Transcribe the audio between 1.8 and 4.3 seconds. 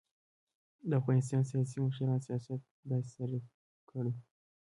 مشران سیاست داسی تعریف کړی